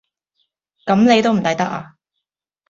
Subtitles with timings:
[0.87, 1.95] 咁你都唔抵得呀？